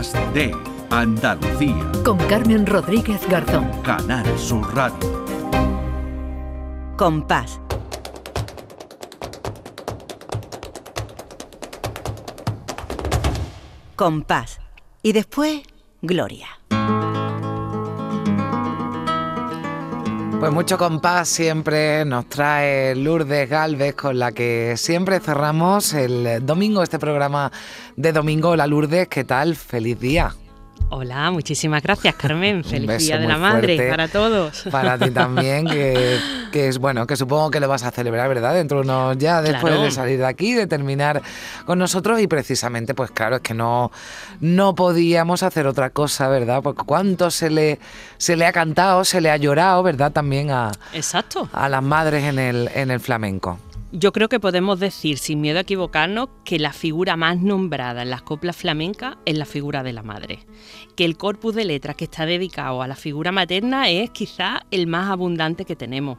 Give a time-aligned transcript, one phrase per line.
[0.00, 0.56] Días de
[0.88, 1.92] Andalucía.
[2.06, 3.70] Con Carmen Rodríguez Garzón.
[3.82, 5.26] Canal Sur Radio.
[6.96, 7.60] Compás.
[13.94, 14.58] Compás.
[15.02, 15.60] Y después,
[16.00, 16.48] Gloria.
[20.40, 26.82] Pues mucho compás siempre nos trae Lourdes Galvez, con la que siempre cerramos el domingo
[26.82, 27.52] este programa
[27.94, 28.48] de domingo.
[28.48, 29.54] Hola Lourdes, ¿qué tal?
[29.54, 30.34] Feliz día.
[30.92, 32.64] Hola, muchísimas gracias Carmen.
[32.64, 34.64] Feliz Día de la Madre para todos.
[34.72, 36.18] Para ti también, que,
[36.52, 38.54] es bueno, que supongo que lo vas a celebrar, ¿verdad?
[38.54, 41.22] Dentro de unos ya después de salir de aquí, de terminar
[41.64, 43.92] con nosotros y precisamente, pues claro, es que no,
[44.40, 46.60] no podíamos hacer otra cosa, ¿verdad?
[46.60, 47.78] Porque cuánto se le,
[48.18, 50.10] se le ha cantado, se le ha llorado, ¿verdad?
[50.10, 51.48] También a, Exacto.
[51.52, 53.60] a las madres en el, en el flamenco.
[53.92, 58.10] Yo creo que podemos decir, sin miedo a equivocarnos, que la figura más nombrada en
[58.10, 60.46] las coplas flamencas es la figura de la madre.
[60.94, 64.86] Que el corpus de letras que está dedicado a la figura materna es quizá el
[64.86, 66.18] más abundante que tenemos.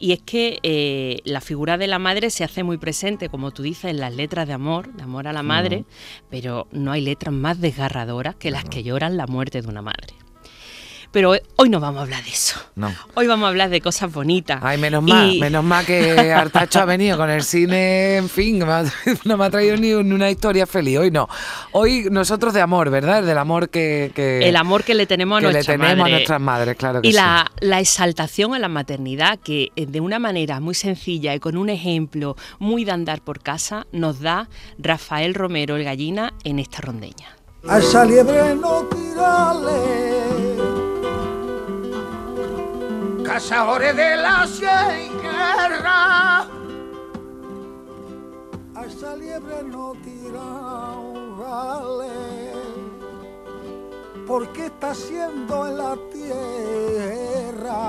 [0.00, 3.62] Y es que eh, la figura de la madre se hace muy presente, como tú
[3.62, 5.84] dices, en las letras de amor, de amor a la madre,
[6.28, 10.21] pero no hay letras más desgarradoras que las que lloran la muerte de una madre.
[11.12, 12.58] Pero hoy no vamos a hablar de eso.
[12.74, 12.90] No.
[13.14, 14.60] Hoy vamos a hablar de cosas bonitas.
[14.62, 18.58] Ay, menos mal, menos mal que Artacho ha venido con el cine, en fin,
[19.24, 20.98] no me ha traído ni una historia feliz.
[20.98, 21.28] Hoy no.
[21.72, 23.22] Hoy nosotros de amor, ¿verdad?
[23.22, 26.76] Del amor que, el amor que le tenemos a, que le tenemos a nuestras madres,
[26.76, 27.16] claro que y sí.
[27.16, 31.58] la, la exaltación a la maternidad, que eh, de una manera muy sencilla y con
[31.58, 36.80] un ejemplo muy de andar por casa, nos da Rafael Romero el Gallina en esta
[36.80, 37.36] rondeña.
[37.68, 40.51] A esa liebre no tirale
[43.32, 44.46] cazadores de la
[45.22, 46.40] guerra.
[48.74, 50.92] A esa liebre no tirale,
[54.26, 57.80] porque está haciendo en la tierra.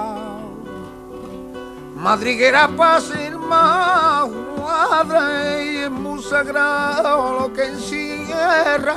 [1.97, 8.93] Madriguera para ser más madre y es muy sagrado lo que encierra.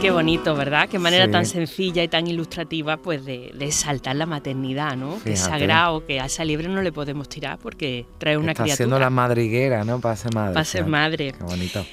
[0.00, 0.88] Qué bonito, ¿verdad?
[0.88, 5.20] Qué manera tan sencilla y tan ilustrativa pues de, de saltar la maternidad, ¿no?
[5.24, 8.62] Que es sagrado, que a esa liebre no le podemos tirar porque trae una Está
[8.62, 8.74] criatura.
[8.74, 10.00] haciendo la madriguera, ¿no?
[10.00, 10.54] Para ser madre.
[10.54, 11.32] Para ser madre.
[11.36, 11.84] Qué bonito.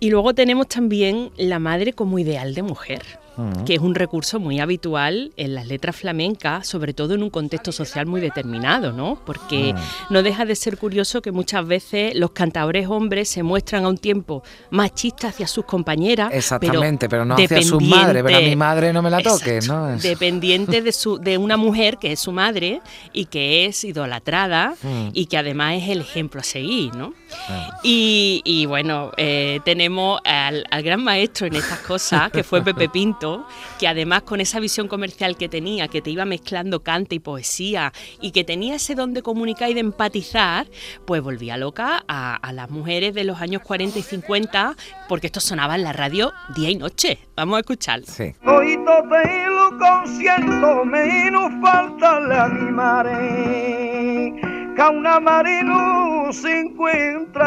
[0.00, 3.02] Y luego tenemos también la madre como ideal de mujer
[3.64, 7.72] que es un recurso muy habitual en las letras flamencas, sobre todo en un contexto
[7.72, 9.18] social muy determinado, ¿no?
[9.24, 9.74] Porque
[10.10, 13.96] no deja de ser curioso que muchas veces los cantadores hombres se muestran a un
[13.96, 16.30] tiempo machistas hacia sus compañeras.
[16.32, 19.96] Exactamente, pero, no hacia su madre, pero a mi madre no me la toque, ¿no?
[19.96, 22.80] Dependiente de, su, de una mujer que es su madre
[23.12, 25.08] y que es idolatrada mm.
[25.12, 27.14] y que además es el ejemplo a seguir, ¿no?
[27.82, 33.21] Y, bueno, eh, tenemos al, al gran maestro en estas cosas, que fue Pepe Pinto,
[33.78, 37.92] que además con esa visión comercial que tenía, que te iba mezclando cante y poesía
[38.20, 40.66] y que tenía ese don de comunicar y de empatizar,
[41.06, 44.76] pues volvía loca a, las mujeres de los años 40 y 50,
[45.08, 47.18] porque esto sonaba en la radio día y noche.
[47.36, 48.02] Vamos a escuchar.
[48.04, 48.34] Sí.
[48.44, 53.72] Hoy te lo consiento, menos falta la madre
[54.74, 57.42] que una madre no se encuentra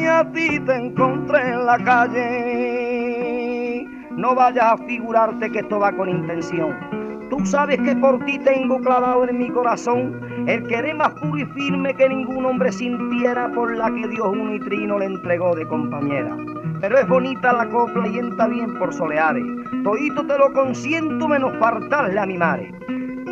[0.00, 2.91] y a ti te encontré en la calle.
[4.16, 6.76] No vayas a figurarte que esto va con intención.
[7.30, 11.46] Tú sabes que por ti tengo clavado en mi corazón el querer más puro y
[11.46, 16.36] firme que ningún hombre sintiera por la que Dios un nitrino le entregó de compañera.
[16.80, 19.44] Pero es bonita la copla y entra bien por soleares.
[19.82, 22.70] Todito te lo consiento menos faltarle a mi madre.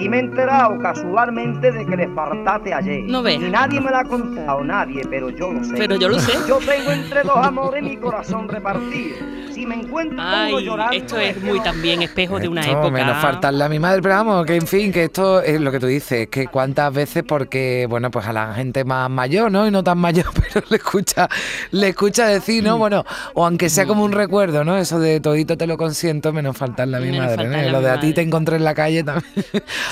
[0.01, 3.03] Y me he enterado casualmente de que le faltaste ayer.
[3.05, 3.35] No ve.
[3.35, 5.75] Y nadie me lo ha contado, nadie, pero yo lo sé.
[5.77, 6.33] Pero yo lo sé.
[6.49, 9.17] Yo tengo entre dos amores mi corazón repartido.
[9.53, 12.91] Si me encuentro Ay, llorando, esto es muy también espejo de una época.
[12.91, 15.79] Menos faltarle a mi madre, pero vamos, que en fin, que esto es lo que
[15.79, 19.67] tú dices, que cuántas veces porque, bueno, pues a la gente más mayor, ¿no?
[19.67, 21.29] Y no tan mayor, pero le escucha,
[21.73, 22.79] le escucha decir, ¿no?
[22.79, 23.05] Bueno,
[23.35, 24.79] o aunque sea como un recuerdo, ¿no?
[24.79, 27.71] Eso de todito te lo consiento, menos faltarle a mi madre, ¿no?
[27.71, 29.45] Lo de a ti te encontré en la calle también.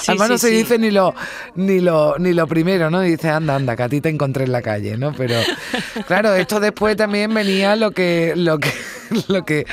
[0.07, 1.15] Además no se dice ni lo,
[1.55, 3.01] ni lo, ni lo primero, ¿no?
[3.01, 5.13] Dice, anda, anda, que a ti te encontré en la calle, ¿no?
[5.13, 5.35] Pero
[6.07, 8.73] claro, esto después también venía lo que, lo que,
[9.29, 9.67] lo que,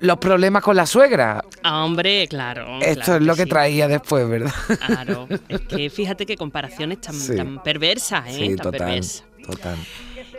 [0.00, 1.44] los problemas con la suegra.
[1.62, 2.80] Ah, hombre, claro.
[2.80, 4.52] Esto es lo que, traía después, ¿verdad?
[4.86, 5.26] Claro.
[5.48, 8.32] Es que fíjate qué comparaciones tan, tan perversas, ¿eh?
[8.32, 9.00] Sí, tan total,
[9.44, 9.78] total.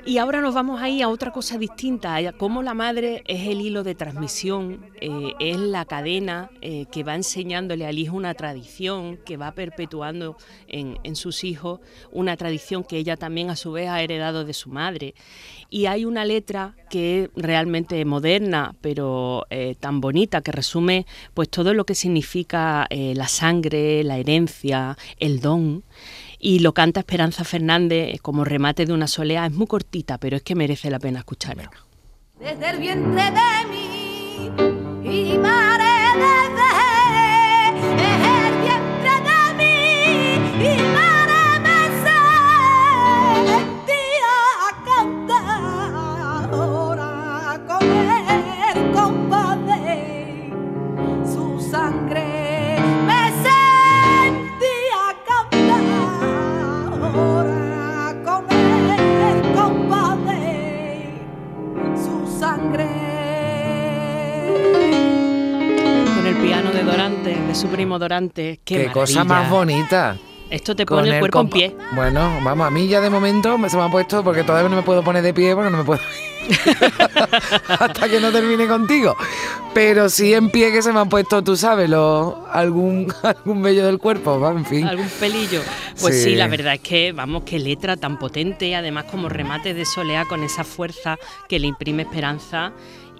[0.05, 3.61] Y ahora nos vamos ahí a otra cosa distinta, a cómo la madre es el
[3.61, 9.17] hilo de transmisión, eh, es la cadena eh, que va enseñándole al hijo una tradición,
[9.17, 10.37] que va perpetuando
[10.67, 11.79] en, sus hijos
[12.11, 15.15] una tradición que ella también a su vez ha heredado de su madre.
[15.69, 21.49] Y hay una letra que es realmente moderna, pero eh, tan bonita, que resume pues
[21.49, 25.83] todo lo que significa la sangre, la herencia, el don
[26.39, 29.45] y lo canta Esperanza Fernández como remate de una soleá.
[29.45, 31.69] Es muy cortita, pero es que merece la pena escucharla.
[32.39, 34.49] Desde el vientre de mí
[35.03, 35.58] y madre
[66.41, 68.59] piano de Dorante, de su primo Dorante.
[68.63, 70.17] Qué, Qué cosa más bonita.
[70.49, 71.75] Esto te pone el cuerpo en pie.
[71.93, 74.75] Bueno, vamos, a mí ya de momento me- se me ha puesto, porque todavía no
[74.77, 75.99] me puedo poner de pie porque no me puedo
[77.67, 79.15] hasta que no termine contigo.
[79.75, 83.85] Pero sí en pie que se me han puesto, tú sabes, lo, algún, algún vello
[83.85, 84.87] del cuerpo, va, en fin.
[84.87, 85.61] algún pelillo.
[86.01, 86.29] Pues sí.
[86.31, 86.35] Sí.
[86.35, 90.41] la verdad es que, vamos, qué letra tan potente, además como remate de soleá con
[90.43, 92.71] esa fuerza que le imprime esperanza.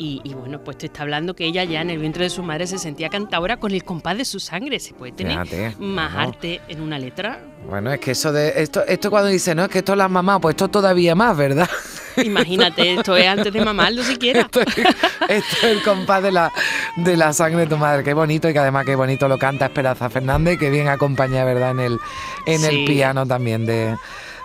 [0.02, 2.42] Y, y bueno, pues te está hablando que ella ya en el vientre de su
[2.42, 4.80] madre se sentía cantadora con el compás de su sangre.
[4.80, 7.42] ¿Se puede tener Fíjate, más arte en una letra?
[7.70, 10.10] Bueno, es que eso de esto, esto cuando dice, no, es que esto es las
[10.10, 11.70] mamás, pues esto todavía más, ¿verdad?
[12.24, 14.42] Imagínate, esto es antes de mamarlo siquiera.
[14.42, 14.88] Esto es, esto
[15.28, 16.50] es el compás de la,
[16.96, 18.02] de la sangre de tu madre.
[18.02, 21.72] Qué bonito y que además qué bonito lo canta Esperanza Fernández, que bien acompaña, ¿verdad?
[21.72, 22.00] En el,
[22.46, 22.66] en Sí.
[22.68, 23.98] el piano también de,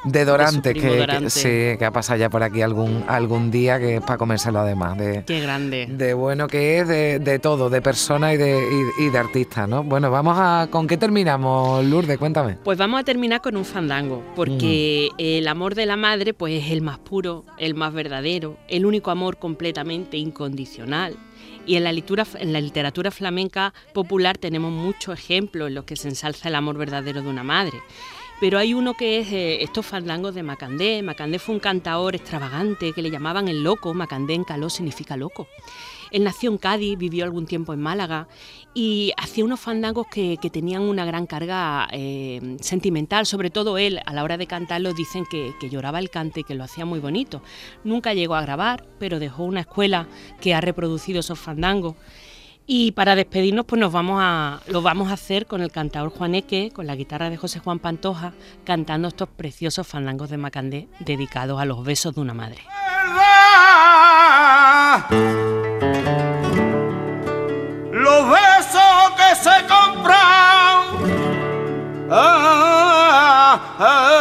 [0.05, 1.31] de Dorante, que, que- Dorante.
[1.31, 1.49] sí,
[1.79, 4.99] que ha pasado ya por aquí algún, algún día, que es para comérselo además.
[4.99, 5.87] De, Qué grande.
[5.91, 8.59] de bueno que es, de, de todo, de persona y de,
[8.99, 9.83] y, y de artista, ¿no?
[9.83, 10.69] Bueno, vamos a.
[10.71, 12.19] ¿Con qué terminamos, Lourdes?
[12.19, 12.59] Cuéntame.
[12.65, 16.71] Pues vamos a terminar con un fandango, porque el amor de la madre pues es
[16.71, 21.17] el más puro, el más verdadero, el único amor completamente incondicional.
[21.67, 25.97] Y en la, literatura, en la literatura flamenca popular tenemos muchos ejemplos en los que
[25.97, 27.79] se ensalza el amor verdadero de una madre.
[28.41, 31.03] Pero hay uno que es eh, estos fandangos de Macandé.
[31.03, 33.95] Macandé fue un cantador extravagante que le llamaban el loco.
[33.95, 35.47] Macandé en caló significa loco.
[36.11, 38.29] Él nació en Cádiz, vivió algún tiempo en Málaga
[38.73, 43.27] y hacía unos fandangos que, tenían una gran carga eh, sentimental.
[43.27, 46.45] Sobre todo él, a la hora de cantarlos, dicen que, que lloraba el cante y
[46.45, 47.43] que lo hacía muy bonito.
[47.83, 50.07] Nunca llegó a grabar, pero dejó una escuela
[50.41, 51.97] que ha reproducido esos fandangos.
[52.67, 56.71] Y para despedirnos, pues nos vamos a, lo vamos a hacer con el cantador Juaneque,
[56.73, 58.33] con la guitarra de José Juan Pantoja,
[58.65, 62.63] cantando estos preciosos fandangos de Macandé dedicados a los besos de una madre.
[67.93, 70.15] Los besos que se compran
[72.11, 74.14] ah, ah,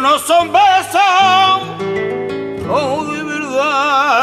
[0.00, 1.00] No son besos.
[2.68, 4.22] Oh, de verdad.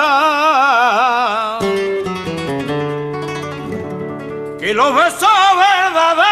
[4.60, 6.24] Que los besos verdaderos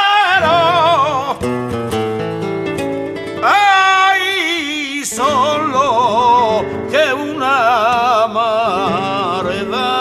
[3.43, 8.27] ay solo que una
[9.71, 9.91] da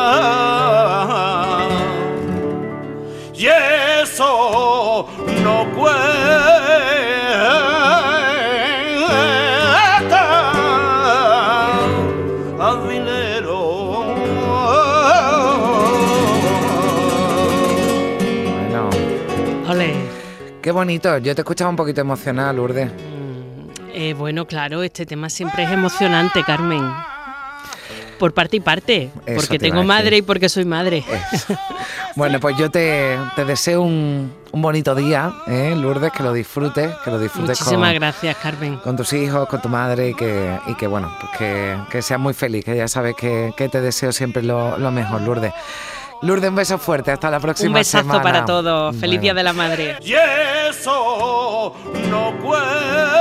[3.35, 5.09] y eso
[5.43, 7.70] no cuesta
[20.71, 21.19] qué bonito.
[21.19, 22.89] Yo te escuchaba un poquito emocional, Lourdes.
[23.93, 26.89] Eh, bueno, claro, este tema siempre es emocionante, Carmen.
[28.21, 31.05] Por parte y parte, Eso porque te tengo madre y porque soy madre.
[32.17, 36.91] Bueno, pues yo te, te deseo un, un bonito día, ¿eh, Lourdes, que lo disfrutes,
[37.05, 38.77] que lo disfrutes Muchísimas con, gracias, Carmen.
[38.79, 42.19] con tus hijos, con tu madre y que, y que bueno, pues que, que seas
[42.19, 45.53] muy feliz, que ya sabes que, que te deseo siempre lo, lo mejor, Lourdes.
[46.23, 48.23] Lourdes, un beso fuerte, hasta la próxima Un besazo semana.
[48.23, 48.95] para todos.
[48.97, 49.23] Feliz Bueno.
[49.23, 49.97] Día de la Madre.
[50.03, 51.75] y eso
[52.11, 53.21] no cuesta